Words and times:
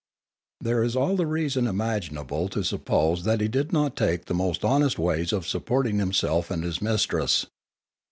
There 0.59 0.81
is 0.81 0.95
all 0.95 1.15
the 1.15 1.27
reason 1.27 1.67
imaginable 1.67 2.49
to 2.49 2.63
suppose 2.63 3.23
that 3.23 3.39
he 3.39 3.47
did 3.47 3.71
not 3.71 3.95
take 3.95 4.25
the 4.25 4.33
most 4.33 4.65
honest 4.65 4.97
ways 4.97 5.31
of 5.31 5.47
supporting 5.47 5.99
himself 5.99 6.49
and 6.49 6.63
his 6.63 6.81
mistress. 6.81 7.45